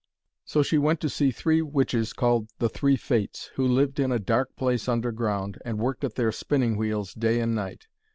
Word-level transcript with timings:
So 0.45 0.63
she 0.63 0.79
went 0.79 0.99
to 1.01 1.09
see 1.09 1.29
three 1.29 1.61
witches 1.61 2.11
called 2.11 2.49
the 2.57 2.67
Three 2.69 2.95
Fates, 2.95 3.51
who 3.53 3.67
lived 3.67 3.99
in 3.99 4.11
a 4.11 4.17
dark 4.17 4.55
place 4.55 4.89
underground, 4.89 5.59
and 5.63 5.77
worked 5.77 6.03
at 6.03 6.15
their 6.15 6.31
spinning 6.31 6.75
wheels 6.75 7.13
day 7.13 7.39
and 7.39 7.53
night. 7.53 7.85